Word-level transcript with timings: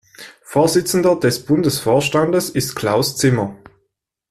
Vorsitzender 0.41 1.15
des 1.15 1.45
Bundesvorstandes 1.45 2.49
ist 2.49 2.73
Klaus 2.73 3.17
Zimmer. 3.17 3.55